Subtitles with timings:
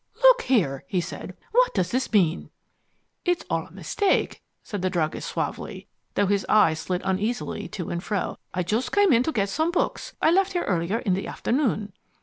[0.23, 2.49] "Look here," he said, "what does this mean?"
[3.23, 5.85] "It's all a mistake," said the druggist suavely,
[6.15, 8.39] though his eyes slid uneasily to and fro.
[8.51, 11.93] "I just came in to get some books I left here earlier in the afternoon."